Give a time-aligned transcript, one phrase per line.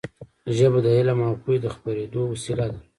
[0.55, 2.79] ژبه د علم او پوهې د خپرېدو وسیله ده.